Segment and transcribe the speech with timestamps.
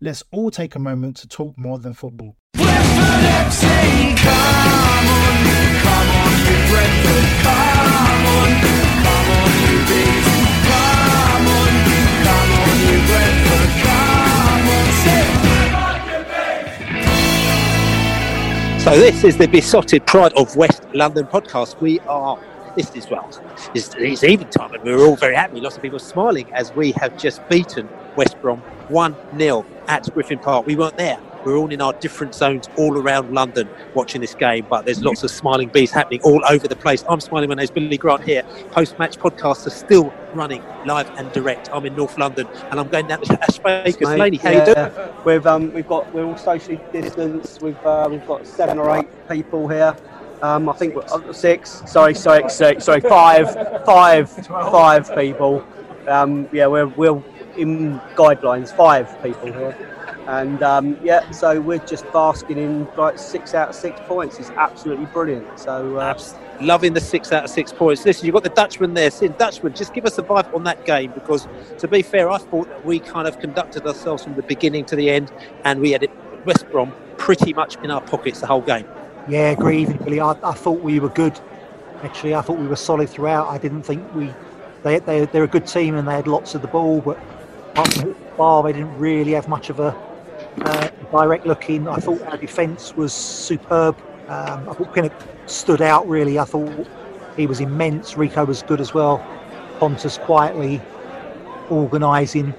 [0.00, 2.36] Let's all take a moment to talk more than football.
[2.54, 2.62] So
[18.96, 21.80] this is the besotted pride of West London podcast.
[21.80, 22.38] We are
[22.76, 23.28] this is well,
[23.74, 25.60] it's, it's evening time, and we're all very happy.
[25.60, 30.38] Lots of people smiling as we have just beaten West Brom one 0 at Griffin
[30.38, 30.66] Park.
[30.66, 31.18] We weren't there.
[31.44, 35.22] We're all in our different zones all around London watching this game, but there's lots
[35.22, 37.04] of smiling bees happening all over the place.
[37.08, 38.42] I'm smiling when there's Billy Grant here.
[38.72, 41.70] Post match podcasts are still running live and direct.
[41.72, 43.58] I'm in North London and I'm going down to Ash.
[44.00, 45.08] Laney, how yeah, you doing?
[45.24, 47.62] We've um, we've got we're all socially distanced.
[47.62, 49.96] We've uh, we've got seven or eight people here.
[50.42, 51.82] Um, I think we're uh, six.
[51.86, 55.66] Sorry, sorry, sorry, sorry, five, five, five people.
[56.06, 57.22] Um, yeah, we're we're
[57.58, 58.74] in guidelines.
[58.74, 59.76] Five people here,
[60.26, 64.38] and um, yeah, so we're just basking in like six out of six points.
[64.38, 65.58] It's absolutely brilliant.
[65.58, 65.96] So.
[65.96, 66.18] Uh,
[66.60, 68.04] Loving the six out of six points.
[68.04, 69.12] Listen, you've got the Dutchman there.
[69.12, 71.46] Sin Dutchman, just give us a vibe on that game because,
[71.78, 74.96] to be fair, I thought that we kind of conducted ourselves from the beginning to
[74.96, 75.30] the end,
[75.64, 76.10] and we had it,
[76.44, 78.88] West Brom pretty much in our pockets the whole game.
[79.28, 80.18] Yeah, agree, Billy.
[80.18, 81.38] I, I thought we were good.
[82.02, 83.46] Actually, I thought we were solid throughout.
[83.46, 84.34] I didn't think we.
[84.82, 87.18] They, they, they're a good team and they had lots of the ball, but
[87.78, 89.96] apart from bar, they didn't really have much of a
[90.62, 91.86] uh, direct look in.
[91.86, 93.96] I thought our defence was superb.
[94.28, 95.12] Um, I thought Pinnock
[95.46, 96.38] stood out really.
[96.38, 96.86] I thought
[97.36, 98.16] he was immense.
[98.16, 99.24] Rico was good as well.
[99.78, 100.80] Pontus quietly
[101.70, 102.52] organising.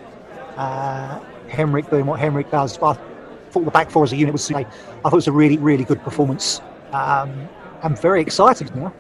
[0.56, 1.20] Uh,
[1.50, 2.78] Henrik doing what Henrik does.
[2.78, 4.50] But I thought the back four as a unit was.
[4.52, 6.62] I thought it was a really, really good performance.
[6.94, 7.50] Um,
[7.84, 8.94] I'm very excited now.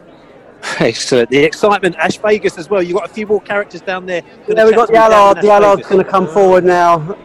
[0.80, 1.30] Excellent.
[1.30, 2.82] The excitement, Ash Vegas as well.
[2.82, 4.24] You've got a few more characters down there.
[4.48, 5.42] yeah, we've got the Allard.
[5.42, 7.18] The Allard's going to come forward now.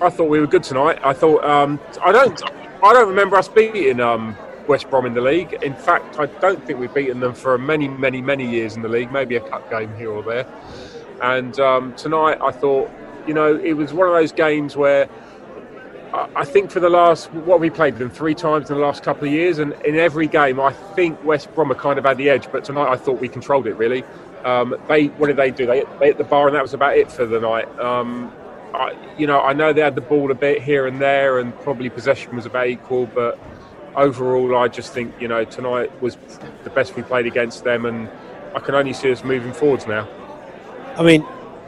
[0.00, 0.98] I thought we were good tonight.
[1.04, 2.42] I thought um, I don't
[2.82, 4.36] I don't remember us beating um,
[4.66, 5.52] West Brom in the league.
[5.62, 8.88] In fact, I don't think we've beaten them for many, many, many years in the
[8.88, 9.12] league.
[9.12, 10.46] Maybe a cup game here or there.
[11.22, 12.90] And um, tonight, I thought,
[13.26, 15.08] you know, it was one of those games where
[16.14, 19.26] I think for the last what we played them three times in the last couple
[19.26, 22.28] of years, and in every game, I think West Brom have kind of had the
[22.28, 22.52] edge.
[22.52, 24.04] But tonight, I thought we controlled it really.
[24.44, 25.64] Um, they what did they do?
[25.64, 27.66] They, they hit the bar, and that was about it for the night.
[27.78, 28.30] Um,
[28.74, 31.58] I, you know, I know they had the ball a bit here and there, and
[31.60, 33.38] probably possession was about equal, but
[33.96, 36.16] overall, I just think you know tonight was
[36.64, 38.10] the best we played against them, and
[38.54, 40.06] I can only see us moving forwards now.
[40.96, 41.24] I mean,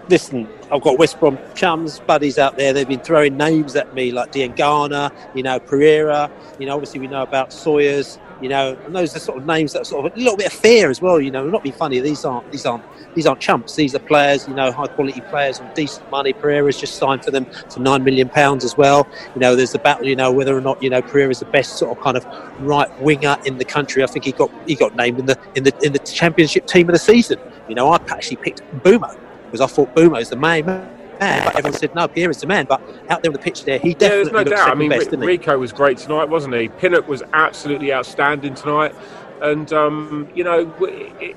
[0.09, 2.73] listen, I've got West Brom chums, buddies out there.
[2.73, 6.29] They've been throwing names at me like Diangana, you know, Pereira.
[6.59, 8.19] You know, obviously we know about Sawyers.
[8.43, 10.53] You know, and those are sort of names that sort of a little bit of
[10.53, 11.21] fear as well.
[11.21, 12.01] You know, not be funny.
[12.01, 12.83] These aren't these aren't
[13.15, 13.77] these aren't chumps.
[13.77, 14.49] These are players.
[14.49, 16.33] You know, high quality players on decent money.
[16.33, 19.07] Pereira's just signed for them for nine million pounds as well.
[19.37, 20.07] You know, there's the battle.
[20.07, 22.27] You know, whether or not you know Pereira's the best sort of kind of
[22.59, 24.03] right winger in the country.
[24.03, 26.89] I think he got he got named in the in the in the championship team
[26.89, 27.39] of the season.
[27.69, 29.17] You know, I actually picked Mbeumo
[29.55, 30.91] because I thought Mbeumo's the main man.
[31.21, 32.67] But everyone said no, is the man.
[32.69, 34.69] But out there on the pitch there, he definitely there's no looked doubt.
[34.69, 36.69] I mean, best, Ri- Rico was great tonight, wasn't he?
[36.71, 38.97] Pinnock was absolutely outstanding tonight.
[39.41, 40.75] And, um, you know,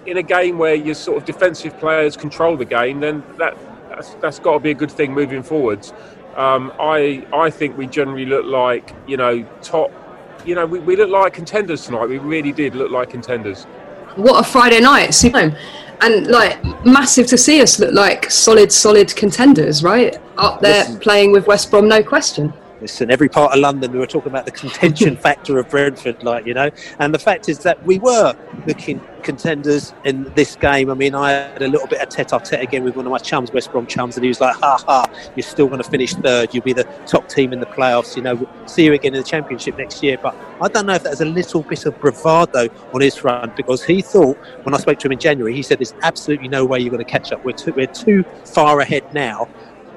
[0.07, 3.55] in a game where your sort of defensive players control the game, then that,
[3.89, 5.93] that's, that's got to be a good thing moving forwards.
[6.35, 9.91] Um, I, I think we generally look like, you know, top,
[10.43, 12.09] you know, we, we look like contenders tonight.
[12.09, 13.65] We really did look like contenders.
[14.15, 15.55] what a Friday night, super.
[16.01, 20.17] And like massive to see us look like solid, solid contenders, right?
[20.38, 20.99] Up there Listen.
[20.99, 22.53] playing with West Brom, no question.
[22.79, 26.45] Listen, every part of London, we were talking about the contention factor of Brentford, like,
[26.45, 26.69] you know.
[27.00, 28.35] And the fact is that we were
[28.68, 30.91] looking contenders in this game.
[30.91, 33.12] I mean, I had a little bit of tete a tete again with one of
[33.12, 35.89] my chums, West Brom chums, and he was like, ha ha, you're still going to
[35.89, 36.53] finish third.
[36.53, 38.15] You'll be the top team in the playoffs.
[38.15, 40.19] You know, we'll see you again in the Championship next year.
[40.21, 43.56] But I don't know if that was a little bit of bravado on his front
[43.56, 46.63] because he thought, when I spoke to him in January, he said, there's absolutely no
[46.63, 47.44] way you're going to catch up.
[47.44, 49.50] We're too, we're too far ahead now.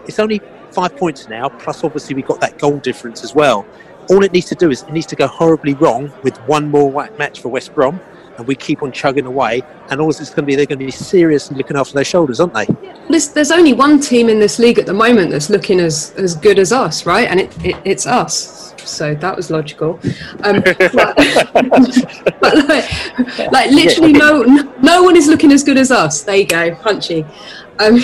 [0.07, 0.41] It's only
[0.73, 3.67] five points now, plus obviously we got that goal difference as well.
[4.09, 7.09] All it needs to do is it needs to go horribly wrong with one more
[7.19, 8.01] match for West Brom,
[8.41, 9.63] and we keep on chugging away.
[9.91, 12.05] And all it's going to be, they're going to be serious and looking after their
[12.05, 12.67] shoulders, aren't they?
[13.09, 16.35] There's, there's only one team in this league at the moment that's looking as, as
[16.35, 17.29] good as us, right?
[17.29, 18.75] And it, it it's us.
[18.85, 20.01] So that was logical.
[20.43, 21.15] Um, but,
[22.41, 24.43] but like, like, literally, no
[24.83, 26.23] no one is looking as good as us.
[26.23, 27.27] There you go, punchy.
[27.79, 28.01] Um,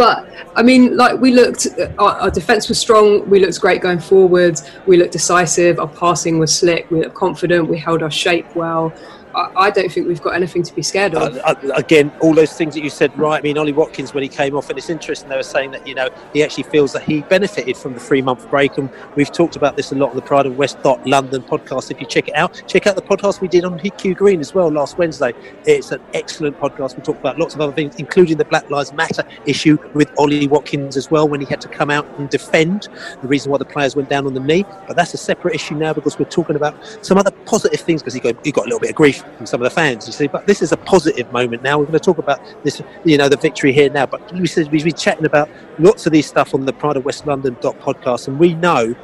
[0.00, 0.26] but
[0.56, 3.28] I mean, like we looked, uh, our, our defence was strong.
[3.28, 4.58] We looked great going forward.
[4.86, 5.78] We looked decisive.
[5.78, 6.90] Our passing was slick.
[6.90, 7.68] We looked confident.
[7.68, 8.94] We held our shape well.
[9.34, 11.36] I, don't think we've got anything to be scared of.
[11.38, 13.38] Uh, again, all those things that you said, right?
[13.38, 15.86] I mean, Ollie Watkins, when he came off, and it's interesting, they were saying that,
[15.86, 18.76] you know, he actually feels that he benefited from the three month break.
[18.78, 21.90] And we've talked about this a lot on the Pride of West London podcast.
[21.90, 24.54] If you check it out, check out the podcast we did on Kew Green as
[24.54, 25.32] well last Wednesday.
[25.64, 26.96] It's an excellent podcast.
[26.96, 30.48] We talked about lots of other things, including the Black Lives Matter issue with Ollie
[30.48, 32.88] Watkins as well, when he had to come out and defend
[33.22, 34.64] the reason why the players went down on the knee.
[34.86, 38.14] But that's a separate issue now because we're talking about some other positive things because
[38.14, 40.06] he got, he got a little bit of grief from some of the fans.
[40.06, 41.78] You see, but this is a positive moment now.
[41.78, 44.06] We're going to talk about this, you know, the victory here now.
[44.06, 47.04] But we said we've been chatting about lots of these stuff on the Pride of
[47.04, 48.94] West London podcast, and we know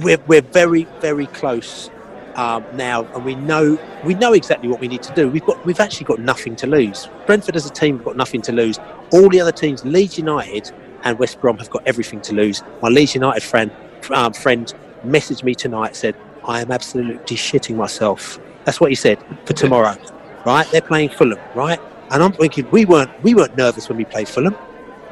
[0.00, 1.90] we're, we're very, very close
[2.36, 5.28] um, now, and we know we know exactly what we need to do.
[5.28, 7.08] We've got we've actually got nothing to lose.
[7.26, 8.78] Brentford as a team have got nothing to lose.
[9.12, 10.72] All the other teams, Leeds United
[11.04, 12.62] and West Brom, have got everything to lose.
[12.82, 13.70] My Leeds United friend
[14.12, 14.72] um, friend
[15.04, 19.96] messaged me tonight said I am absolutely shitting myself that's what he said for tomorrow,
[20.44, 20.66] right?
[20.70, 21.80] They're playing Fulham, right?
[22.10, 24.56] And I'm thinking we weren't we weren't nervous when we played Fulham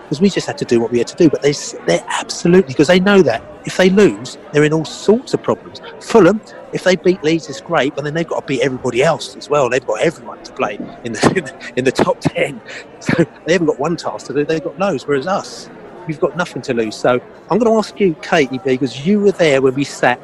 [0.04, 1.30] because we just had to do what we had to do.
[1.30, 1.52] But they
[1.86, 5.80] they're absolutely because they know that if they lose, they're in all sorts of problems.
[6.00, 6.40] Fulham,
[6.72, 9.48] if they beat Leeds, it's great, but then they've got to beat everybody else as
[9.48, 9.70] well.
[9.70, 12.60] They've got everyone to play in the in the top ten,
[13.00, 14.44] so they haven't got one task to do.
[14.44, 15.06] They've got loads.
[15.06, 15.70] Whereas us,
[16.06, 16.94] we've got nothing to lose.
[16.94, 17.20] So
[17.50, 20.20] I'm going to ask you, Katie, because you were there when we sat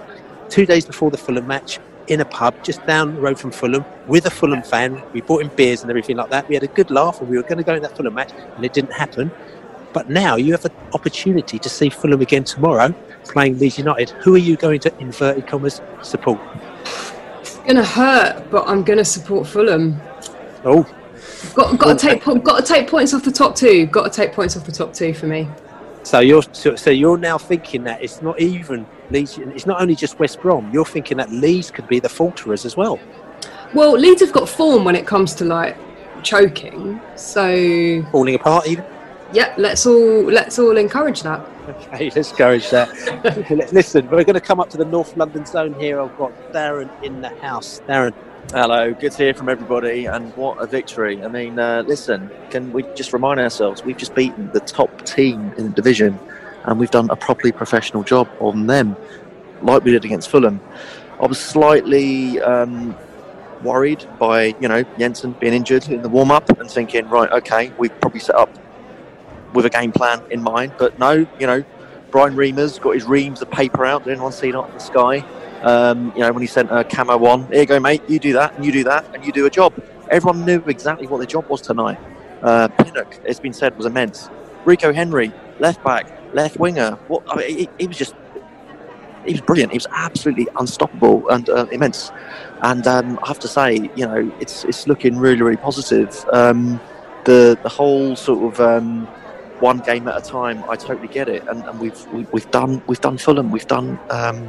[0.50, 3.84] two days before the Fulham match in a pub just down the road from Fulham
[4.06, 5.02] with a Fulham fan.
[5.12, 6.48] We bought him beers and everything like that.
[6.48, 8.32] We had a good laugh and we were going to go in that Fulham match
[8.56, 9.30] and it didn't happen.
[9.92, 12.94] But now you have an opportunity to see Fulham again tomorrow
[13.24, 14.10] playing Leeds United.
[14.10, 16.40] Who are you going to, inverted commas, support?
[17.40, 20.00] It's going to hurt, but I'm going to support Fulham.
[20.64, 20.86] Oh.
[21.54, 23.86] Got, got to take got to take points off the top two.
[23.86, 25.48] Got to take points off the top two for me.
[26.02, 29.38] So you're so you're now thinking that it's not even Leeds.
[29.38, 30.70] It's not only just West Brom.
[30.72, 32.98] You're thinking that Leeds could be the falterers as well.
[33.74, 35.76] Well, Leeds have got form when it comes to like
[36.22, 37.00] choking.
[37.16, 38.84] So falling apart even.
[39.32, 41.46] Yeah, let's all let's all encourage that.
[41.68, 42.88] Okay, let's encourage that.
[43.72, 46.00] Listen, we're going to come up to the North London zone here.
[46.00, 47.82] I've got Darren in the house.
[47.86, 48.14] Darren,
[48.52, 51.22] Hello, good to hear from everybody, and what a victory!
[51.22, 55.52] I mean, uh, listen, can we just remind ourselves we've just beaten the top team
[55.58, 56.18] in the division,
[56.64, 58.96] and we've done a properly professional job on them,
[59.60, 60.62] like we did against Fulham.
[61.20, 62.96] I was slightly um,
[63.62, 67.70] worried by you know Jensen being injured in the warm up and thinking, right, okay,
[67.76, 68.48] we've probably set up
[69.52, 71.62] with a game plan in mind, but no, you know,
[72.10, 74.04] Brian Riemer's got his reams of paper out.
[74.04, 75.22] Did anyone see that in the sky?
[75.62, 78.32] Um, you know, when he sent a camo on, here you go, mate, you do
[78.34, 79.74] that, and you do that, and you do a job.
[80.10, 81.98] Everyone knew exactly what their job was tonight.
[82.42, 84.30] Uh, Pinnock, it's been said, was immense.
[84.64, 86.92] Rico Henry, left back, left winger.
[87.08, 88.14] What I mean, he, he was just,
[89.24, 89.72] he was brilliant.
[89.72, 92.12] He was absolutely unstoppable and uh, immense.
[92.62, 96.24] And um, I have to say, you know, it's it's looking really, really positive.
[96.32, 96.80] Um,
[97.24, 99.06] the the whole sort of um,
[99.60, 101.46] one game at a time, I totally get it.
[101.48, 104.48] And, and we've we, have we have done we've done Fulham, we've done um,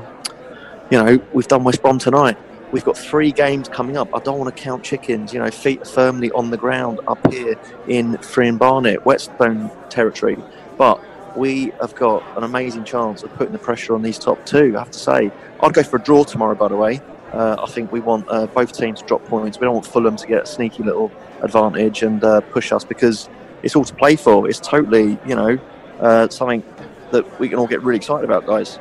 [0.89, 2.37] you know, we've done West Brom tonight.
[2.71, 4.13] We've got three games coming up.
[4.13, 5.33] I don't want to count chickens.
[5.33, 10.37] You know, feet firmly on the ground up here in Friern Barnet, Whetstone territory.
[10.77, 11.03] But
[11.37, 14.75] we have got an amazing chance of putting the pressure on these top two.
[14.75, 15.31] I have to say,
[15.61, 16.55] I'd go for a draw tomorrow.
[16.55, 17.01] By the way,
[17.33, 19.59] uh, I think we want uh, both teams to drop points.
[19.59, 23.29] We don't want Fulham to get a sneaky little advantage and uh, push us because
[23.63, 24.47] it's all to play for.
[24.47, 25.59] It's totally, you know,
[25.99, 26.63] uh, something
[27.11, 28.79] that we can all get really excited about, guys.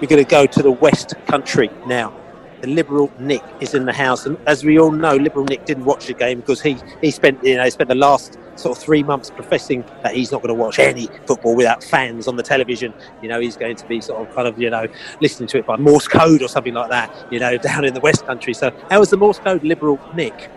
[0.00, 2.12] We're going to go to the West Country now.
[2.60, 5.84] The Liberal Nick is in the house, and as we all know, Liberal Nick didn't
[5.84, 9.02] watch the game because he he spent you know spent the last sort of three
[9.02, 12.94] months professing that he's not going to watch any football without fans on the television.
[13.22, 14.86] You know, he's going to be sort of kind of, you know,
[15.20, 18.00] listening to it by Morse code or something like that, you know, down in the
[18.00, 18.54] West Country.
[18.54, 20.50] So, how was the Morse code liberal, Nick?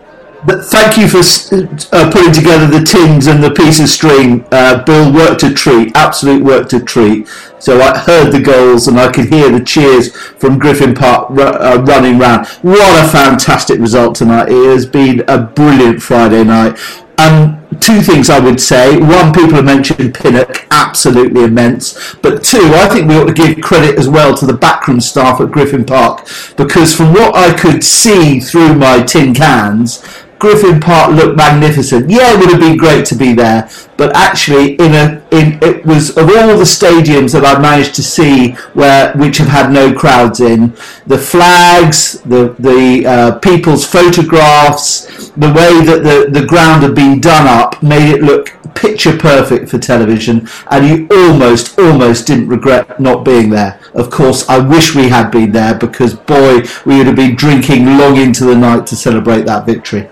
[0.46, 4.46] But thank you for uh, putting together the tins and the piece of string.
[4.52, 7.26] Uh, Bill worked a treat, absolute worked a treat.
[7.58, 11.82] So I heard the goals and I could hear the cheers from Griffin Park uh,
[11.84, 12.46] running round.
[12.62, 14.48] What a fantastic result tonight!
[14.48, 16.78] It has been a brilliant Friday night.
[17.18, 18.96] Um, two things I would say.
[18.96, 22.14] One, people have mentioned Pinnock, absolutely immense.
[22.16, 25.40] But two, I think we ought to give credit as well to the backroom staff
[25.40, 30.04] at Griffin Park because from what I could see through my tin cans,
[30.38, 32.08] Griffin Park looked magnificent.
[32.08, 35.84] Yeah, it would have been great to be there, but actually, in a in it
[35.84, 39.92] was of all the stadiums that I managed to see where which have had no
[39.92, 40.70] crowds in,
[41.06, 47.20] the flags, the the uh, people's photographs, the way that the the ground had been
[47.20, 53.00] done up made it look picture perfect for television, and you almost almost didn't regret
[53.00, 53.80] not being there.
[53.94, 57.86] Of course, I wish we had been there because boy, we would have been drinking
[57.98, 60.08] long into the night to celebrate that victory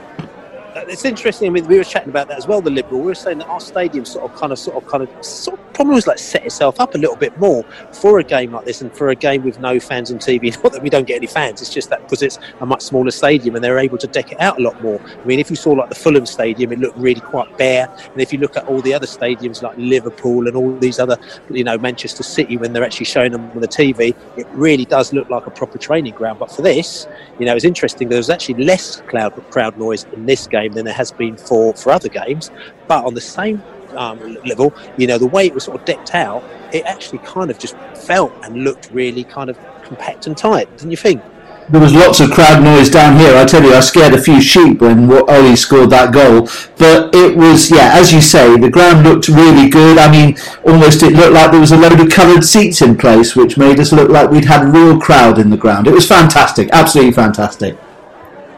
[0.88, 1.49] it's interesting.
[1.49, 2.61] I mean, we were chatting about that as well.
[2.61, 5.02] The Liberal, we were saying that our stadium sort of, kind of, sort of, kind
[5.02, 7.62] of, sort of probably was like set itself up a little bit more
[7.93, 10.52] for a game like this, and for a game with no fans on TV.
[10.64, 13.11] Not that we don't get any fans, it's just that because it's a much smaller
[13.11, 15.00] stadium and they're able to deck it out a lot more.
[15.00, 18.21] I mean, if you saw like the Fulham Stadium, it looked really quite bare, and
[18.21, 21.19] if you look at all the other stadiums like Liverpool and all these other,
[21.50, 25.12] you know, Manchester City, when they're actually showing them on the TV, it really does
[25.12, 26.38] look like a proper training ground.
[26.38, 27.07] But for this,
[27.38, 28.09] you know, it's interesting.
[28.09, 31.75] There was actually less crowd crowd noise in this game than there has been for,
[31.75, 32.50] for other games.
[32.87, 36.14] But on the same um, level, you know, the way it was sort of decked
[36.14, 40.71] out, it actually kind of just felt and looked really kind of compact and tight,
[40.76, 41.23] didn't you think?
[41.68, 43.37] There was lots of crowd noise down here.
[43.37, 46.42] I tell you, I scared a few sheep when Ollie scored that goal.
[46.78, 49.99] But it was, yeah, as you say, the ground looked really good.
[49.99, 53.35] I mean, almost it looked like there was a load of coloured seats in place,
[53.35, 55.88] which made us look like we'd had a real crowd in the ground.
[55.88, 57.76] It was fantastic, absolutely fantastic.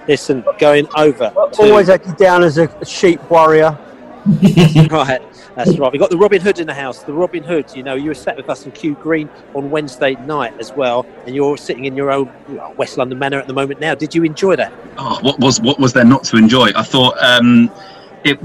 [0.09, 1.31] Listen, going over.
[1.31, 1.63] To...
[1.63, 3.79] Always had you down as a sheep warrior.
[4.91, 5.23] right,
[5.55, 5.93] that's right.
[5.93, 7.03] We've got the Robin Hood in the house.
[7.03, 10.15] The Robin Hood, you know, you were sat with us in Kew Green on Wednesday
[10.27, 12.31] night as well, and you're sitting in your own
[12.77, 13.95] West London manor at the moment now.
[13.95, 14.73] Did you enjoy that?
[14.97, 16.71] Oh, what was what was there not to enjoy?
[16.75, 17.71] I thought um,
[18.25, 18.39] it.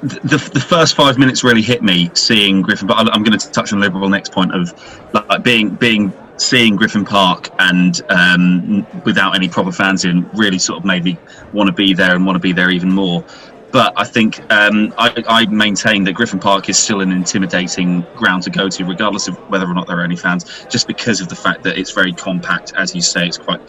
[0.00, 3.72] The, the first five minutes really hit me seeing Griffin, but I'm going to touch
[3.72, 4.72] on Liberal Nick's point of
[5.12, 10.78] like being being seeing Griffin Park and um, without any proper fans in really sort
[10.78, 11.18] of made me
[11.52, 13.24] want to be there and want to be there even more.
[13.70, 18.42] But I think um, I, I, maintain that Griffin Park is still an intimidating ground
[18.44, 21.28] to go to, regardless of whether or not there are any fans, just because of
[21.28, 22.72] the fact that it's very compact.
[22.76, 23.60] As you say, it's quite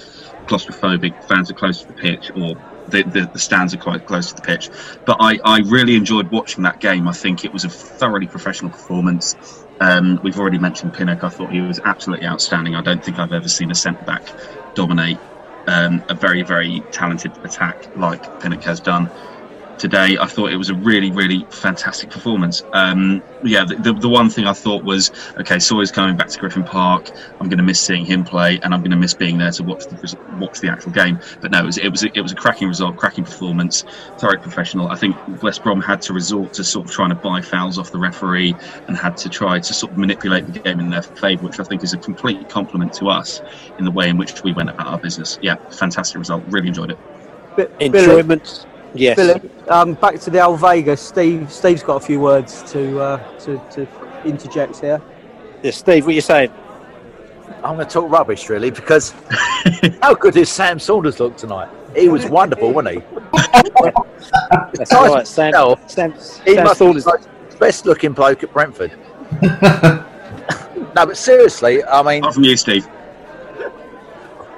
[0.46, 1.22] claustrophobic.
[1.26, 2.56] Fans are close to the pitch, or
[2.90, 4.70] the, the, the, stands are quite close to the pitch.
[5.06, 7.08] But I, I really enjoyed watching that game.
[7.08, 9.36] I think it was a thoroughly professional performance.
[9.80, 11.24] Um, we've already mentioned Pinnock.
[11.24, 12.76] I thought he was absolutely outstanding.
[12.76, 14.24] I don't think I've ever seen a centre back
[14.76, 15.18] dominate
[15.68, 19.10] um, a very, very talented attack like Pinnock has done
[19.80, 20.18] today.
[20.20, 22.64] I thought it was a really, really fantastic performance.
[22.74, 26.40] Um, yeah, the, the, the, one thing I thought was, okay, Sawyer's coming back to
[26.40, 27.10] Griffin Park.
[27.40, 29.64] I'm going to miss seeing him play, and I'm going to miss being there to
[29.64, 31.20] watch the watch the actual game.
[31.42, 33.84] But no, it was it was, it was a cracking result, cracking performance,
[34.18, 34.90] thoroughly professional.
[34.90, 37.92] I think West Brom had to resort to sort of trying to buy fouls off
[37.92, 38.56] the referee
[38.88, 41.64] and had to try to sort of manipulate the game in their favour, which I
[41.64, 43.42] think is a complete compliment to us
[43.78, 45.40] in the way in which we went about our business.
[45.42, 46.44] Yeah, fantastic result.
[46.50, 47.72] Really enjoyed it.
[47.80, 48.66] Enjoyment.
[48.94, 49.16] Yes.
[49.16, 51.02] Philip, um, back to the old Vegas.
[51.02, 53.88] Steve, Steve's got a few words to uh, to, to
[54.26, 55.02] interject here.
[55.62, 56.52] Yeah, Steve, what are you saying?
[57.64, 59.14] I'm going to talk rubbish, really, because
[60.02, 61.70] how good did Sam Saunders look tonight?
[61.96, 63.04] He was wonderful, wasn't he?
[64.74, 65.54] That's right, Sam.
[65.54, 66.14] Sam, Sam,
[66.46, 67.06] he Sam must Saunders.
[67.06, 67.12] be
[67.50, 68.94] the best looking bloke at Brentford.
[69.42, 70.06] no,
[70.96, 72.22] but seriously, I mean.
[72.22, 72.88] Not from you, Steve.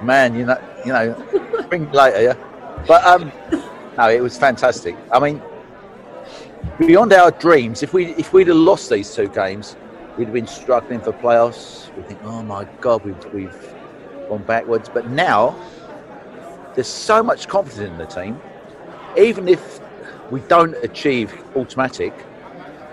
[0.02, 2.84] Man, you know, you know, bring later, yeah.
[2.88, 3.32] But um,
[4.02, 4.96] no, it was fantastic.
[5.12, 5.40] I mean,
[6.80, 9.76] beyond our dreams, if we if we'd have lost these two games,
[10.18, 11.96] we'd have been struggling for playoffs.
[11.96, 13.76] We think, oh my god, we've we've
[14.28, 14.90] gone backwards.
[14.90, 15.56] But now
[16.74, 18.42] there's so much confidence in the team.
[19.18, 19.80] Even if
[20.32, 22.14] we don't achieve automatic,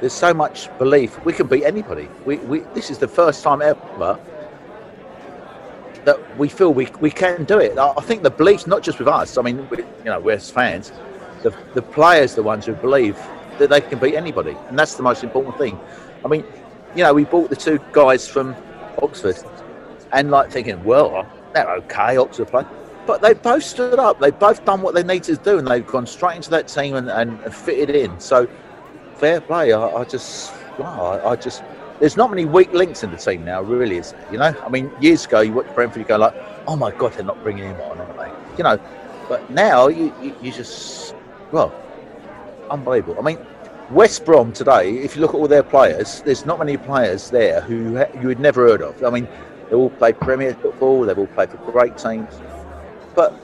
[0.00, 2.08] there's so much belief we can beat anybody.
[2.26, 4.18] We, we this is the first time ever
[6.04, 7.76] that we feel we, we can do it.
[7.78, 9.38] I think the belief's not just with us.
[9.38, 10.92] I mean, we, you know, we're fans.
[11.42, 13.16] The, the players, the ones who believe
[13.58, 15.78] that they can beat anybody, and that's the most important thing.
[16.24, 16.44] I mean,
[16.96, 18.56] you know, we bought the two guys from
[19.02, 19.36] Oxford,
[20.12, 22.64] and like thinking, well, they're okay, Oxford play,
[23.06, 24.20] but they both stood up.
[24.20, 26.96] They both done what they needed to do, and they've gone straight into that team
[26.96, 28.18] and, and fitted in.
[28.18, 28.48] So,
[29.16, 29.72] fair play.
[29.72, 31.62] I, I just, wow, I, I just.
[32.00, 34.26] There's not many weak links in the team now, really, is there?
[34.30, 36.34] You know, I mean, years ago you watch Brentford, you go like,
[36.66, 38.56] oh my god, they're not bringing him on, are they?
[38.56, 38.78] You know,
[39.28, 41.14] but now you, you, you just,
[41.50, 41.74] well,
[42.70, 43.16] unbelievable.
[43.18, 43.38] I mean,
[43.90, 47.60] West Brom today, if you look at all their players, there's not many players there
[47.62, 49.02] who you had never heard of.
[49.02, 49.26] I mean,
[49.68, 52.40] they all play Premier football, they've all played for great teams,
[53.14, 53.34] but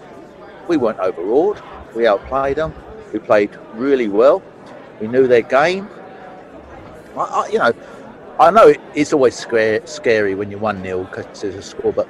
[0.68, 1.60] we weren't overawed.
[1.94, 2.74] We outplayed them.
[3.12, 4.42] We played really well.
[5.00, 5.88] We knew their game.
[7.16, 7.72] I, I, you know,
[8.40, 11.92] I know it, it's always scary, scary when you're one 0 because there's a score,
[11.92, 12.08] but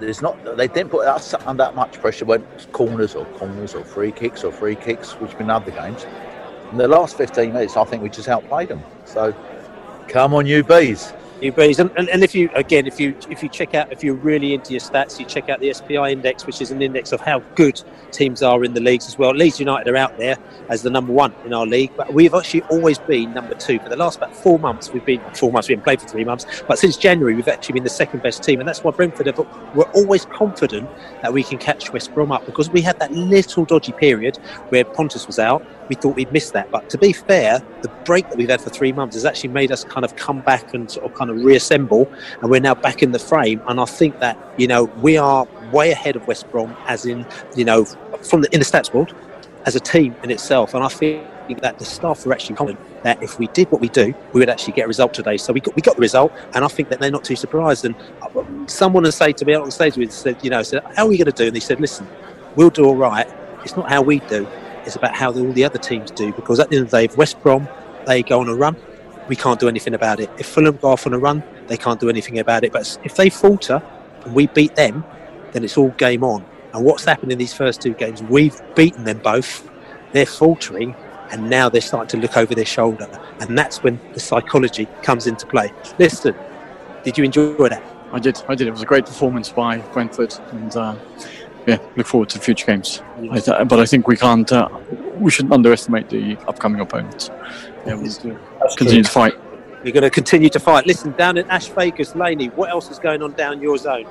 [0.00, 0.56] there's not.
[0.56, 4.42] They didn't put us under that much pressure when corners or corners or free kicks
[4.42, 6.04] or free kicks, which have been other games.
[6.72, 8.82] In the last 15 minutes, I think we just outplayed them.
[9.04, 9.34] So,
[10.08, 11.12] come on, you bees.
[11.40, 14.02] You bees, and, and, and if you again, if you if you check out, if
[14.02, 17.12] you're really into your stats, you check out the SPI index, which is an index
[17.12, 17.80] of how good
[18.10, 19.30] teams are in the leagues as well.
[19.30, 20.36] Leeds United are out there
[20.68, 23.88] as the number one in our league, but we've actually always been number two for
[23.88, 24.92] the last about four months.
[24.92, 25.68] We've been four months.
[25.68, 28.42] We haven't played for three months, but since January, we've actually been the second best
[28.42, 29.38] team, and that's why Brentford have,
[29.76, 30.90] we're always confident
[31.22, 34.38] that we can catch West Brom up because we had that little dodgy period
[34.70, 35.64] where Pontus was out.
[35.88, 38.70] We thought we'd missed that, but to be fair, the break that we've had for
[38.70, 41.42] three months has actually made us kind of come back and sort of kind of
[41.42, 43.62] reassemble, and we're now back in the frame.
[43.66, 47.26] And I think that you know we are way ahead of West Brom, as in
[47.56, 47.84] you know
[48.22, 49.14] from the in the stats world,
[49.66, 50.74] as a team in itself.
[50.74, 51.26] And I think
[51.60, 54.50] that the staff are actually confident that if we did what we do, we would
[54.50, 55.36] actually get a result today.
[55.36, 57.84] So we got we got the result, and I think that they're not too surprised.
[57.84, 57.94] And
[58.70, 61.08] someone has said to me out on stage, we said, you know, said, how are
[61.08, 61.46] we going to do?
[61.46, 62.06] And they said, listen,
[62.56, 63.26] we'll do all right.
[63.64, 64.46] It's not how we do.
[64.88, 66.32] It's about how all the other teams do.
[66.32, 67.68] Because at the end of the day, if West Brom
[68.06, 68.74] they go on a run,
[69.28, 70.30] we can't do anything about it.
[70.38, 72.72] If Fulham go off on a run, they can't do anything about it.
[72.72, 73.82] But if they falter
[74.24, 75.04] and we beat them,
[75.52, 76.42] then it's all game on.
[76.72, 79.70] And what's happened in these first two games, we've beaten them both.
[80.12, 80.96] They're faltering,
[81.30, 83.08] and now they're starting to look over their shoulder.
[83.40, 85.70] And that's when the psychology comes into play.
[85.98, 86.34] Listen,
[87.04, 87.82] did you enjoy that?
[88.10, 88.42] I did.
[88.48, 88.66] I did.
[88.66, 90.96] It was a great performance by Brentford, and uh,
[91.68, 93.02] yeah, look forward to future games.
[93.30, 94.50] I th- but I think we can't.
[94.50, 94.70] Uh,
[95.18, 97.30] we shouldn't underestimate the upcoming opponents.
[97.86, 98.38] Yeah, we'll
[98.76, 99.34] continue to fight.
[99.84, 100.86] You're going to continue to fight.
[100.86, 104.06] Listen, down in Ash Vegas, Laney, what else is going on down your zone?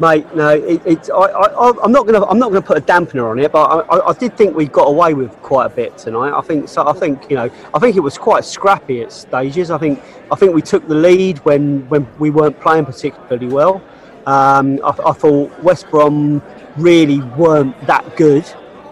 [0.00, 3.28] Mate, no, it, it's I, I, I'm not gonna I'm not gonna put a dampener
[3.28, 5.98] on it, but I, I, I did think we got away with quite a bit
[5.98, 6.32] tonight.
[6.32, 6.86] I think so.
[6.86, 9.72] I think you know I think it was quite scrappy at stages.
[9.72, 10.00] I think
[10.30, 13.82] I think we took the lead when when we weren't playing particularly well.
[14.28, 16.42] Um, I, I thought West Brom
[16.78, 18.44] really weren't that good.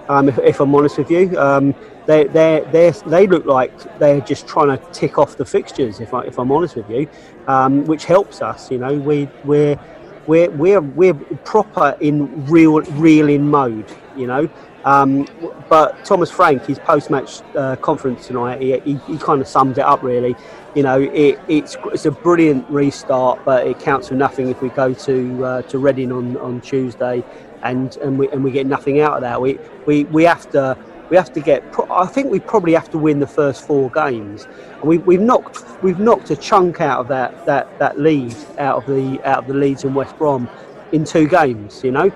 [0.09, 1.75] Um, if, if I'm honest with you, um,
[2.07, 6.01] they they they they look like they're just trying to tick off the fixtures.
[6.01, 7.09] If I if I'm honest with you,
[7.49, 8.71] um, which helps us.
[8.71, 9.79] You know, we we're
[10.27, 13.91] we're we're we're proper in real real in mode.
[14.17, 14.49] You know.
[14.85, 15.27] Um,
[15.69, 19.85] but Thomas Frank, his post-match uh, conference tonight, he, he, he kind of sums it
[19.85, 20.37] up really.
[20.77, 24.69] You know, it, it's it's a brilliant restart, but it counts for nothing if we
[24.69, 27.25] go to uh, to Reading on, on Tuesday,
[27.63, 29.41] and and we and we get nothing out of that.
[29.41, 30.77] We we, we have to
[31.11, 31.63] we have to get.
[31.91, 34.47] I think we probably have to win the first four games.
[34.81, 38.79] And we, we've knocked we've knocked a chunk out of that, that, that lead out
[38.79, 40.49] of the out of the Leeds and West Brom
[40.93, 41.83] in two games.
[41.85, 42.13] You know,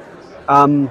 [0.48, 0.90] um,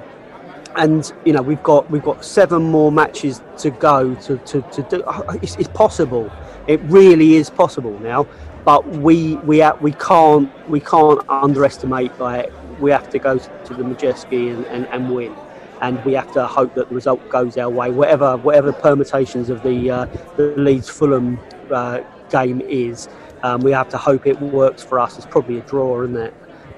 [0.76, 4.82] and you know we've got we've got seven more matches to go to, to, to
[4.84, 5.02] do.
[5.42, 6.30] It's, it's possible.
[6.66, 8.26] It really is possible now.
[8.64, 13.82] But we we we can't we can't underestimate like we have to go to the
[13.82, 15.34] Madejski and, and, and win
[15.80, 17.90] and we have to hope that the result goes our way.
[17.90, 21.38] Whatever whatever permutations of the uh, the Leeds Fulham
[21.70, 23.08] uh, game is,
[23.42, 25.16] um, we have to hope it works for us.
[25.16, 26.34] It's probably a draw, isn't it?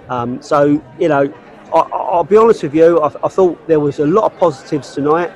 [0.09, 1.33] Um, so you know,
[1.75, 3.01] I, will be honest with you.
[3.01, 5.33] I, I, thought there was a lot of positives tonight.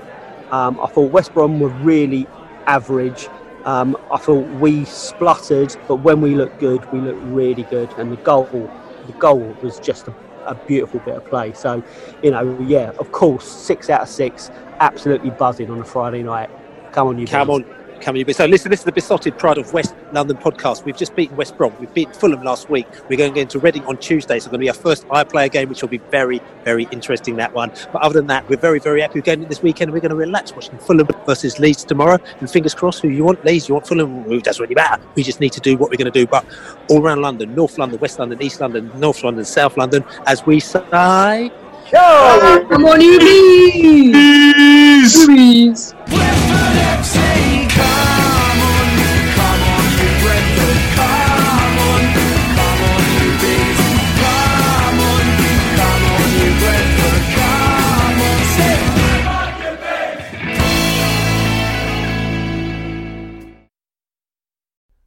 [0.50, 2.26] Um, I thought West Brom were really
[2.66, 3.28] average.
[3.64, 8.12] Um, I thought we spluttered, but when we looked good, we looked really good, and
[8.12, 10.14] the goal, the goal was just a
[10.46, 11.52] a beautiful bit of play.
[11.52, 11.82] So,
[12.22, 16.50] you know, yeah, of course, six out of six, absolutely buzzing on a Friday night.
[16.92, 17.26] Come on, you.
[17.26, 17.75] Come on.
[17.96, 18.32] You.
[18.32, 20.84] So listen, this is the Besotted Pride of West London podcast.
[20.84, 21.74] We've just beaten West Brom.
[21.80, 22.86] We've beaten Fulham last week.
[23.08, 24.34] We're going to into Reading on Tuesday.
[24.34, 27.34] So it's going to be our first iPlayer game, which will be very, very interesting,
[27.36, 27.72] that one.
[27.92, 29.92] But other than that, we're very, very happy with going this weekend.
[29.92, 32.18] We're going to relax watching Fulham versus Leeds tomorrow.
[32.38, 35.02] And fingers crossed, who you want, Leeds, you want Fulham, it doesn't really matter.
[35.16, 36.28] We just need to do what we're going to do.
[36.28, 36.46] But
[36.88, 40.60] all around London, North London, West London, East London, North London, South London, as we
[40.60, 41.50] say...
[41.90, 42.66] Show!
[42.68, 43.18] Come on, you
[45.24, 45.94] Please!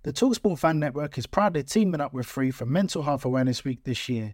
[0.03, 3.83] The Talksport Fan Network is proudly teaming up with Free for Mental Health Awareness Week
[3.83, 4.33] this year.